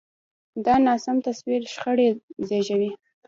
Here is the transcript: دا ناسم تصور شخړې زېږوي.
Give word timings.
دا 0.65 0.75
ناسم 0.85 1.17
تصور 1.27 1.61
شخړې 1.73 2.09
زېږوي. 2.47 2.91